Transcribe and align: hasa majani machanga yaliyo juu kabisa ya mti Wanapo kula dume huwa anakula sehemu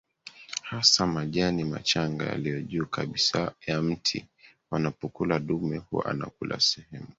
hasa 0.61 1.07
majani 1.07 1.63
machanga 1.63 2.25
yaliyo 2.25 2.61
juu 2.61 2.85
kabisa 2.85 3.53
ya 3.65 3.81
mti 3.81 4.25
Wanapo 4.71 5.07
kula 5.09 5.39
dume 5.39 5.77
huwa 5.77 6.05
anakula 6.05 6.59
sehemu 6.59 7.07